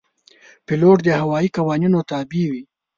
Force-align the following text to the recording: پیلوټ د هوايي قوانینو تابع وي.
پیلوټ 0.65 0.97
د 1.03 1.09
هوايي 1.21 1.49
قوانینو 1.57 1.99
تابع 2.09 2.43
وي. 2.51 2.63